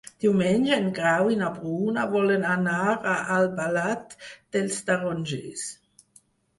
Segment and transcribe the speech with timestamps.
[0.23, 5.73] Diumenge en Grau i na Bruna volen anar a Albalat dels Tarongers.